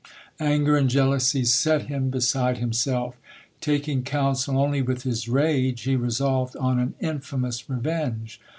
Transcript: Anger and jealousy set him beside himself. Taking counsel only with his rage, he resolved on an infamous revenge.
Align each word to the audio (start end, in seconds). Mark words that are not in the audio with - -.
Anger 0.39 0.77
and 0.77 0.89
jealousy 0.89 1.45
set 1.45 1.83
him 1.83 2.09
beside 2.09 2.57
himself. 2.57 3.17
Taking 3.59 4.01
counsel 4.01 4.57
only 4.57 4.81
with 4.81 5.03
his 5.03 5.29
rage, 5.29 5.83
he 5.83 5.95
resolved 5.95 6.55
on 6.57 6.79
an 6.79 6.95
infamous 6.99 7.69
revenge. 7.69 8.41